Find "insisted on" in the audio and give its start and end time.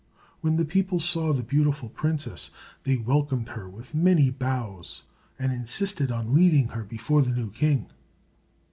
5.53-6.33